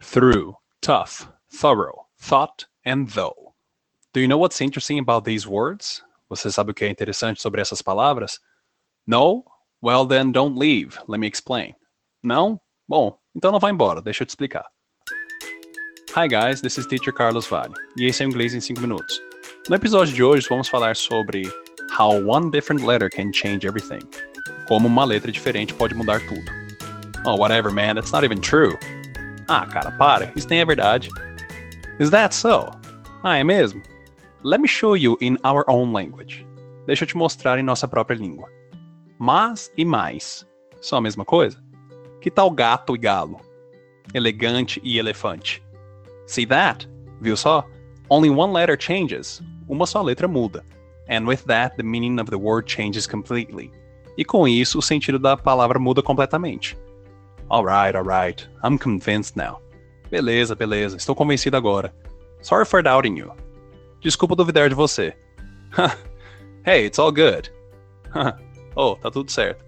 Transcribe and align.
through, 0.00 0.56
tough, 0.80 1.28
thorough, 1.52 2.06
thought, 2.18 2.66
and 2.84 3.08
though. 3.08 3.54
Do 4.12 4.20
you 4.20 4.28
know 4.28 4.38
what's 4.38 4.60
interesting 4.60 4.98
about 4.98 5.24
these 5.24 5.46
words? 5.46 6.02
Você 6.30 6.50
sabe 6.50 6.70
o 6.70 6.74
que 6.74 6.84
é 6.84 6.88
interessante 6.88 7.40
sobre 7.40 7.60
essas 7.60 7.82
palavras? 7.82 8.38
No? 9.06 9.44
Well 9.82 10.06
then 10.06 10.32
don't 10.32 10.58
leave. 10.58 10.98
Let 11.06 11.20
me 11.20 11.26
explain. 11.26 11.74
Não? 12.22 12.60
Bom, 12.88 13.18
então 13.34 13.52
não 13.52 13.60
vá 13.60 13.70
embora, 13.70 14.02
deixa 14.02 14.22
eu 14.22 14.26
te 14.26 14.30
explicar. 14.30 14.66
Hi 16.16 16.26
guys, 16.26 16.60
this 16.60 16.76
is 16.76 16.86
Teacher 16.86 17.12
Carlos 17.12 17.46
Vale, 17.46 17.72
e 17.96 18.06
esse 18.06 18.22
é 18.22 18.26
o 18.26 18.28
Inglês 18.28 18.52
em 18.52 18.60
5 18.60 18.80
minutos. 18.80 19.20
No 19.68 19.76
episódio 19.76 20.12
de 20.12 20.24
hoje 20.24 20.48
vamos 20.48 20.68
falar 20.68 20.96
sobre 20.96 21.42
how 21.96 22.20
one 22.26 22.50
different 22.50 22.84
letter 22.84 23.08
can 23.08 23.32
change 23.32 23.64
everything. 23.64 24.00
Como 24.66 24.88
uma 24.88 25.04
letra 25.04 25.30
diferente 25.30 25.72
pode 25.72 25.94
mudar 25.94 26.20
tudo. 26.26 26.50
Oh, 27.24 27.36
whatever, 27.36 27.70
man, 27.70 27.94
that's 27.94 28.10
not 28.10 28.24
even 28.24 28.40
true. 28.40 28.76
Ah, 29.52 29.66
cara, 29.66 29.90
para, 29.90 30.32
isso 30.36 30.48
nem 30.48 30.60
é 30.60 30.64
verdade. 30.64 31.08
Is 31.98 32.08
that 32.10 32.32
so? 32.32 32.70
Ah, 33.24 33.36
é 33.36 33.42
mesmo? 33.42 33.82
Let 34.44 34.60
me 34.60 34.68
show 34.68 34.96
you 34.96 35.18
in 35.20 35.38
our 35.44 35.64
own 35.66 35.92
language. 35.92 36.46
Deixa 36.86 37.02
eu 37.02 37.08
te 37.08 37.16
mostrar 37.16 37.58
em 37.58 37.62
nossa 37.64 37.88
própria 37.88 38.14
língua. 38.14 38.48
Mas 39.18 39.72
e 39.76 39.84
mais 39.84 40.46
são 40.80 40.98
a 40.98 41.02
mesma 41.02 41.24
coisa? 41.24 41.60
Que 42.20 42.30
tal 42.30 42.48
gato 42.48 42.94
e 42.94 42.98
galo? 42.98 43.40
Elegante 44.14 44.80
e 44.84 45.00
elefante? 45.00 45.60
See 46.28 46.46
that? 46.46 46.88
Viu 47.20 47.36
só? 47.36 47.66
Only 48.08 48.30
one 48.30 48.52
letter 48.52 48.80
changes. 48.80 49.42
Uma 49.68 49.84
só 49.84 50.00
letra 50.00 50.28
muda. 50.28 50.64
And 51.08 51.26
with 51.26 51.42
that, 51.48 51.76
the 51.76 51.82
meaning 51.82 52.20
of 52.20 52.30
the 52.30 52.38
word 52.38 52.68
changes 52.72 53.04
completely. 53.04 53.72
E 54.16 54.24
com 54.24 54.46
isso, 54.46 54.78
o 54.78 54.82
sentido 54.82 55.18
da 55.18 55.36
palavra 55.36 55.80
muda 55.80 56.04
completamente. 56.04 56.78
Alright, 57.50 57.96
alright. 57.96 58.46
I'm 58.62 58.78
convinced 58.78 59.36
now. 59.36 59.60
Beleza, 60.10 60.54
beleza. 60.54 60.96
Estou 60.96 61.14
convencido 61.16 61.56
agora. 61.56 61.92
Sorry 62.42 62.64
for 62.64 62.82
doubting 62.82 63.16
you. 63.18 63.32
Desculpa 64.00 64.36
duvidar 64.36 64.68
de 64.68 64.74
você. 64.74 65.14
hey, 66.64 66.86
it's 66.86 66.98
all 66.98 67.12
good. 67.12 67.50
oh, 68.76 68.96
tá 68.96 69.10
tudo 69.10 69.30
certo. 69.30 69.64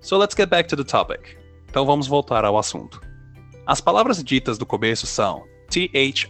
So 0.00 0.18
let's 0.18 0.34
get 0.34 0.50
back 0.50 0.68
to 0.68 0.76
the 0.76 0.84
topic. 0.84 1.38
Então 1.68 1.86
vamos 1.86 2.06
voltar 2.06 2.44
ao 2.44 2.58
assunto. 2.58 3.00
As 3.66 3.80
palavras 3.80 4.22
ditas 4.22 4.58
do 4.58 4.66
começo 4.66 5.06
são 5.06 5.44
T-H-R-O-U-G-H, 5.70 6.26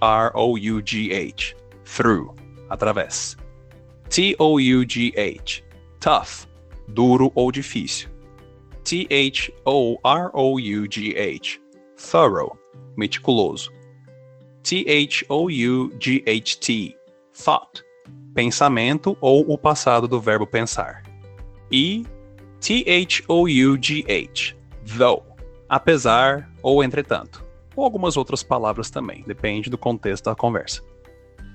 through, 1.84 2.34
através. 2.70 3.36
T-O-U-G-H, 4.08 5.64
tough, 6.00 6.46
duro 6.86 7.32
ou 7.34 7.50
difícil. 7.50 8.13
T-H-O-R-O-U-G-H, 8.84 9.50
thorough, 11.96 12.56
meticuloso. 12.96 13.72
T-H-O-U-G-H-T, 14.62 15.46
thought, 17.32 17.82
pensamento 18.34 19.16
ou 19.20 19.50
o 19.50 19.58
passado 19.58 20.06
do 20.06 20.20
verbo 20.20 20.46
pensar. 20.46 21.02
E 21.70 22.04
T-H-O-U-G-H, 22.60 24.54
though, 24.98 25.22
apesar 25.68 26.50
ou 26.62 26.84
entretanto. 26.84 27.42
Ou 27.76 27.84
algumas 27.84 28.16
outras 28.16 28.42
palavras 28.42 28.90
também, 28.90 29.24
depende 29.26 29.68
do 29.68 29.78
contexto 29.78 30.24
da 30.26 30.34
conversa. 30.34 30.82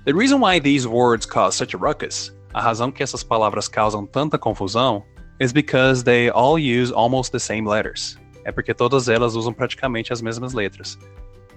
The 0.06 0.14
reason 0.14 0.40
why 0.42 0.60
these 0.60 0.88
words 0.88 1.26
cause 1.26 1.56
such 1.56 1.76
a 1.76 1.80
ruckus, 1.80 2.36
a 2.54 2.62
razão 2.62 2.92
que 2.92 3.04
essas 3.04 3.24
palavras 3.24 3.68
causam 3.68 4.06
tanta 4.06 4.38
confusão, 4.38 5.04
is 5.40 5.54
because 5.54 6.04
they 6.04 6.30
all 6.30 6.58
use 6.58 6.92
almost 6.92 7.32
the 7.32 7.40
same 7.40 7.66
letters. 7.66 8.18
É 8.46 8.52
porque 8.52 8.74
todas 8.74 9.08
elas 9.10 9.36
usam 9.36 9.54
praticamente 9.54 10.12
as 10.12 10.22
mesmas 10.22 10.54
letras. 10.54 10.98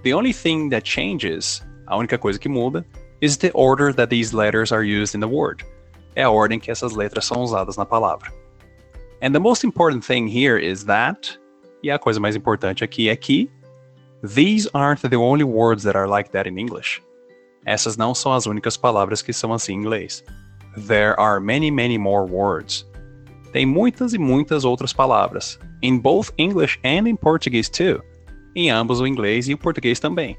The 0.03 0.13
only 0.13 0.33
thing 0.33 0.69
that 0.69 0.87
changes, 0.87 1.61
a 1.87 1.97
única 1.97 2.17
coisa 2.17 2.39
que 2.39 2.49
muda, 2.49 2.85
is 3.21 3.37
the 3.37 3.51
order 3.53 3.93
that 3.93 4.09
these 4.09 4.33
letters 4.33 4.71
are 4.71 4.83
used 4.83 5.15
in 5.15 5.19
the 5.19 5.27
word. 5.27 5.63
É 6.15 6.23
a 6.23 6.29
ordem 6.29 6.59
que 6.59 6.69
essas 6.69 6.93
letras 6.93 7.25
são 7.25 7.41
usadas 7.41 7.77
na 7.77 7.85
palavra. 7.85 8.31
And 9.21 9.31
the 9.31 9.39
most 9.39 9.65
important 9.65 10.05
thing 10.05 10.27
here 10.27 10.57
is 10.57 10.83
that, 10.85 11.39
e 11.81 11.89
a 11.89 11.97
coisa 11.97 12.19
mais 12.19 12.35
importante 12.35 12.83
aqui 12.83 13.09
é 13.09 13.15
que, 13.15 13.49
these 14.21 14.69
aren't 14.73 15.01
the 15.01 15.15
only 15.15 15.45
words 15.45 15.83
that 15.83 15.97
are 15.97 16.07
like 16.07 16.31
that 16.31 16.47
in 16.47 16.57
English. 16.57 17.01
Essas 17.65 17.95
não 17.95 18.13
são 18.13 18.33
as 18.33 18.45
únicas 18.45 18.75
palavras 18.75 19.21
que 19.21 19.31
são 19.31 19.53
assim 19.53 19.73
em 19.73 19.77
inglês. 19.77 20.23
There 20.87 21.15
are 21.17 21.39
many, 21.39 21.71
many 21.71 21.97
more 21.97 22.29
words. 22.29 22.85
Tem 23.53 23.67
muitas 23.67 24.15
e 24.15 24.17
muitas 24.17 24.65
outras 24.65 24.91
palavras, 24.91 25.59
in 25.83 25.99
both 25.99 26.33
English 26.39 26.79
and 26.83 27.07
in 27.07 27.15
Portuguese 27.15 27.69
too. 27.69 28.03
Em 28.55 28.71
ambos 28.71 28.99
o 28.99 29.05
inglês 29.05 29.47
e 29.47 29.53
o 29.53 29.57
português 29.57 29.99
também. 29.99 30.35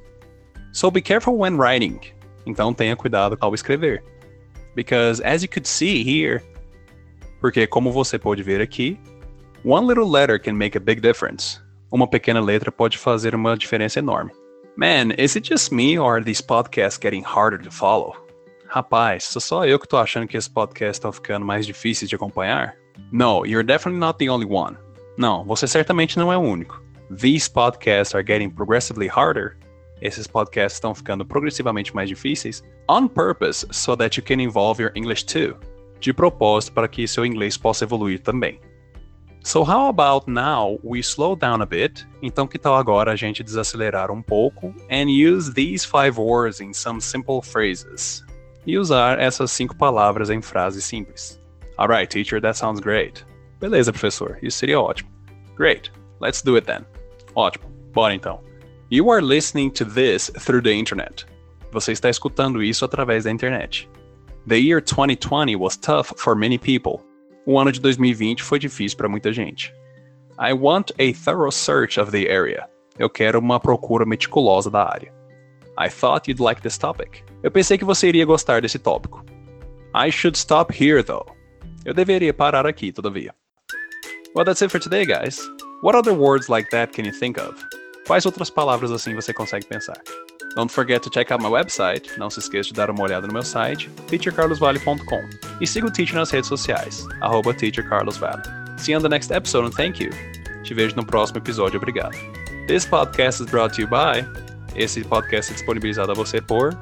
So 0.72 0.90
be 0.90 1.00
careful 1.00 1.38
when 1.38 1.56
writing. 1.56 2.00
Então 2.44 2.74
tenha 2.74 2.96
cuidado 2.96 3.38
ao 3.40 3.54
escrever. 3.54 4.02
Because 4.74 5.22
as 5.22 5.44
you 5.44 5.48
could 5.48 5.68
see 5.68 6.02
here, 6.02 6.42
porque 7.40 7.68
como 7.68 7.92
você 7.92 8.18
pode 8.18 8.42
ver 8.42 8.60
aqui, 8.60 8.98
one 9.64 9.86
little 9.86 10.10
letter 10.10 10.40
can 10.40 10.54
make 10.54 10.76
a 10.76 10.80
big 10.80 11.00
difference. 11.00 11.60
Uma 11.92 12.08
pequena 12.08 12.40
letra 12.40 12.72
pode 12.72 12.98
fazer 12.98 13.32
uma 13.32 13.56
diferença 13.56 14.00
enorme. 14.00 14.32
Man, 14.76 15.12
is 15.16 15.36
it 15.36 15.48
just 15.48 15.70
me 15.70 15.96
or 15.96 16.16
are 16.16 16.24
these 16.24 16.42
podcasts 16.42 17.00
getting 17.00 17.22
harder 17.22 17.62
to 17.62 17.70
follow? 17.70 18.16
Rapaz, 18.66 19.22
sou 19.22 19.40
só 19.40 19.64
eu 19.64 19.78
que 19.78 19.86
tô 19.86 19.98
achando 19.98 20.26
que 20.26 20.36
esses 20.36 20.48
podcasts 20.48 20.96
estão 20.96 21.12
ficando 21.12 21.46
mais 21.46 21.64
difíceis 21.64 22.08
de 22.08 22.16
acompanhar? 22.16 22.74
No, 23.14 23.44
you're 23.44 23.62
definitely 23.62 24.00
not 24.00 24.18
the 24.18 24.28
only 24.28 24.44
one. 24.44 24.76
Não, 25.16 25.44
você 25.44 25.68
certamente 25.68 26.18
não 26.18 26.32
é 26.32 26.36
o 26.36 26.40
único. 26.40 26.82
These 27.08 27.48
podcasts 27.48 28.12
are 28.12 28.24
getting 28.24 28.50
progressively 28.50 29.06
harder. 29.06 29.56
Esses 30.02 30.26
podcasts 30.26 30.78
estão 30.78 30.92
ficando 30.96 31.24
progressivamente 31.24 31.94
mais 31.94 32.08
difíceis 32.08 32.60
on 32.88 33.06
purpose 33.06 33.64
so 33.70 33.94
that 33.94 34.18
you 34.18 34.26
can 34.26 34.40
evolve 34.40 34.82
your 34.82 34.90
English 34.96 35.26
too. 35.26 35.56
De 36.00 36.12
propósito 36.12 36.72
para 36.72 36.88
que 36.88 37.06
seu 37.06 37.24
inglês 37.24 37.56
possa 37.56 37.84
evoluir 37.84 38.20
também. 38.20 38.58
So 39.44 39.62
how 39.62 39.86
about 39.86 40.28
now 40.28 40.80
we 40.82 40.98
slow 40.98 41.36
down 41.36 41.62
a 41.62 41.66
bit? 41.66 42.04
Então 42.20 42.48
que 42.48 42.58
tal 42.58 42.74
agora 42.74 43.12
a 43.12 43.16
gente 43.16 43.44
desacelerar 43.44 44.10
um 44.10 44.22
pouco 44.22 44.74
and 44.90 45.06
use 45.08 45.54
these 45.54 45.86
five 45.86 46.18
words 46.18 46.60
in 46.60 46.72
some 46.72 47.00
simple 47.00 47.40
phrases? 47.40 48.24
E 48.66 48.76
usar 48.76 49.20
essas 49.20 49.52
cinco 49.52 49.76
palavras 49.76 50.30
em 50.30 50.42
frases 50.42 50.84
simples. 50.84 51.43
Alright, 51.78 52.10
teacher, 52.10 52.40
that 52.40 52.56
sounds 52.56 52.80
great. 52.80 53.24
Beleza, 53.60 53.92
professor, 53.92 54.38
isso 54.42 54.58
seria 54.58 54.80
ótimo. 54.80 55.08
Great, 55.56 55.90
let's 56.20 56.42
do 56.42 56.56
it 56.56 56.66
then. 56.66 56.84
Ótimo, 57.34 57.64
bora 57.92 58.14
então. 58.14 58.40
You 58.90 59.10
are 59.10 59.20
listening 59.20 59.70
to 59.72 59.84
this 59.84 60.30
through 60.38 60.62
the 60.62 60.72
internet. 60.72 61.24
Você 61.72 61.92
está 61.92 62.08
escutando 62.08 62.62
isso 62.62 62.84
através 62.84 63.24
da 63.24 63.30
internet. 63.30 63.88
The 64.46 64.58
year 64.58 64.80
2020 64.80 65.56
was 65.56 65.76
tough 65.76 66.12
for 66.16 66.36
many 66.36 66.58
people. 66.58 67.00
O 67.46 67.58
ano 67.58 67.72
de 67.72 67.80
2020 67.80 68.42
foi 68.42 68.58
difícil 68.58 68.96
para 68.96 69.08
muita 69.08 69.32
gente. 69.32 69.74
I 70.38 70.52
want 70.52 70.92
a 70.98 71.12
thorough 71.12 71.50
search 71.50 71.98
of 71.98 72.12
the 72.12 72.28
area. 72.28 72.68
Eu 72.98 73.10
quero 73.10 73.38
uma 73.38 73.58
procura 73.58 74.06
meticulosa 74.06 74.70
da 74.70 74.84
área. 74.84 75.12
I 75.76 75.88
thought 75.88 76.28
you'd 76.28 76.40
like 76.40 76.62
this 76.62 76.78
topic. 76.78 77.24
Eu 77.42 77.50
pensei 77.50 77.76
que 77.76 77.84
você 77.84 78.08
iria 78.08 78.24
gostar 78.24 78.60
desse 78.62 78.78
tópico. 78.78 79.24
I 79.94 80.10
should 80.10 80.36
stop 80.36 80.72
here 80.72 81.02
though. 81.02 81.26
Eu 81.84 81.92
deveria 81.92 82.32
parar 82.32 82.66
aqui, 82.66 82.90
todavia. 82.90 83.34
Well, 84.34 84.44
that's 84.44 84.62
it 84.62 84.70
for 84.70 84.80
today, 84.80 85.04
guys. 85.04 85.38
What 85.82 85.96
other 85.96 86.14
words 86.14 86.48
like 86.48 86.70
that 86.70 86.94
can 86.94 87.04
you 87.04 87.12
think 87.12 87.38
of? 87.38 87.54
Quais 88.06 88.24
outras 88.24 88.48
palavras 88.48 88.90
assim 88.90 89.14
você 89.14 89.34
consegue 89.34 89.66
pensar? 89.66 89.96
Don't 90.56 90.72
forget 90.72 91.02
to 91.02 91.10
check 91.10 91.30
out 91.30 91.42
my 91.42 91.50
website. 91.50 92.18
Não 92.18 92.30
se 92.30 92.40
esqueça 92.40 92.70
de 92.70 92.74
dar 92.74 92.90
uma 92.90 93.02
olhada 93.02 93.26
no 93.26 93.34
meu 93.34 93.42
site, 93.42 93.90
teachercarlosvale.com. 94.08 95.20
E 95.60 95.66
siga 95.66 95.86
o 95.86 95.90
Teacher 95.90 96.16
nas 96.16 96.30
redes 96.30 96.48
sociais, 96.48 97.06
arroba 97.20 97.52
teachercarlosvale. 97.52 98.42
See 98.78 98.92
you 98.92 98.98
on 98.98 99.02
the 99.02 99.08
next 99.08 99.30
episode 99.30 99.66
and 99.66 99.72
thank 99.72 100.02
you. 100.02 100.10
Te 100.62 100.72
vejo 100.72 100.96
no 100.96 101.04
próximo 101.04 101.38
episódio, 101.38 101.76
obrigado. 101.76 102.16
This 102.66 102.86
podcast 102.86 103.42
is 103.42 103.50
brought 103.50 103.74
to 103.76 103.82
you 103.82 103.88
by... 103.88 104.24
Esse 104.74 105.04
podcast 105.04 105.52
é 105.52 105.54
disponibilizado 105.54 106.12
a 106.12 106.14
você 106.14 106.40
por... 106.40 106.74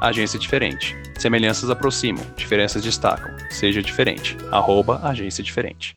Agência 0.00 0.38
Diferente. 0.38 0.96
Semelhanças 1.18 1.68
aproximam, 1.68 2.24
diferenças 2.34 2.82
destacam. 2.82 3.36
Seja 3.50 3.82
diferente. 3.82 4.36
Arroba 4.50 4.98
Agência 5.02 5.44
Diferente. 5.44 5.88